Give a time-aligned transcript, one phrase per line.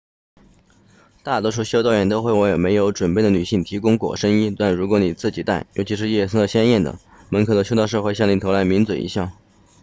[1.21, 6.97] 大多数修道院都会为没有准备的女性提供裹身衣但如果你自己带尤其是颜色鲜艳的
[7.29, 9.31] 门口的修道士会向你投来抿嘴一笑